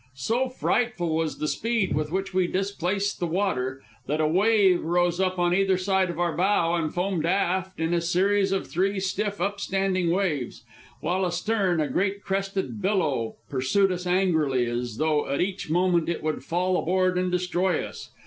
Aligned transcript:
So 0.15 0.49
frightful 0.49 1.15
was 1.15 1.37
the 1.37 1.47
speed 1.47 1.93
with 1.93 2.11
which 2.11 2.33
we 2.33 2.47
displaced 2.47 3.19
the 3.19 3.27
water, 3.27 3.83
that 4.07 4.19
a 4.19 4.27
wave 4.27 4.83
rose 4.83 5.19
up 5.19 5.37
on 5.37 5.53
either 5.53 5.77
side 5.77 6.09
our 6.09 6.35
bow 6.35 6.73
and 6.73 6.91
foamed 6.91 7.23
aft 7.23 7.79
in 7.79 7.93
a 7.93 8.01
series 8.01 8.51
of 8.51 8.65
three 8.65 8.99
stiff, 8.99 9.39
up 9.39 9.59
standing 9.59 10.09
waves, 10.09 10.63
while 11.01 11.23
astern 11.23 11.79
a 11.79 11.87
great 11.87 12.23
crested 12.23 12.81
billow 12.81 13.35
pursued 13.47 13.91
us 13.91 14.05
hungrily, 14.05 14.65
as 14.65 14.97
though 14.97 15.29
at 15.29 15.39
each 15.39 15.69
moment 15.69 16.09
it 16.09 16.23
would 16.23 16.43
fall 16.43 16.77
aboard 16.79 17.15
and 17.15 17.31
destroy 17.31 17.85
us. 17.85 18.09